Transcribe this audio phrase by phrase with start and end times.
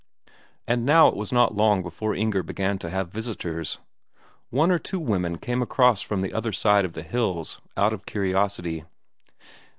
[0.65, 3.77] And now it was not long before Inger began to have visitors.
[4.49, 8.07] One or two women came across from the other side of the hills, out of
[8.07, 8.83] curiosity.